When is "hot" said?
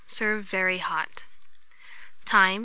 0.79-1.25